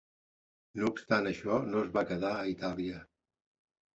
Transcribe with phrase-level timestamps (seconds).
[0.83, 3.03] No obstant això, no es va quedar a Itàlia.